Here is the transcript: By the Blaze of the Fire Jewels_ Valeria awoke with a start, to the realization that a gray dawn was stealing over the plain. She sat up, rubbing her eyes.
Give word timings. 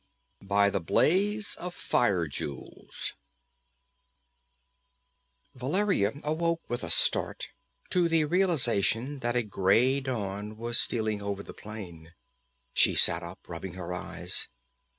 By 0.41 0.71
the 0.71 0.79
Blaze 0.79 1.53
of 1.57 1.75
the 1.75 1.79
Fire 1.79 2.27
Jewels_ 2.27 3.13
Valeria 5.53 6.13
awoke 6.23 6.67
with 6.67 6.83
a 6.83 6.89
start, 6.89 7.49
to 7.91 8.09
the 8.09 8.25
realization 8.25 9.19
that 9.19 9.35
a 9.35 9.43
gray 9.43 9.99
dawn 9.99 10.57
was 10.57 10.79
stealing 10.81 11.21
over 11.21 11.43
the 11.43 11.53
plain. 11.53 12.15
She 12.73 12.95
sat 12.95 13.21
up, 13.21 13.47
rubbing 13.47 13.73
her 13.75 13.93
eyes. 13.93 14.47